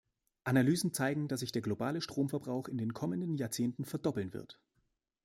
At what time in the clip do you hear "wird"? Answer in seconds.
4.33-4.59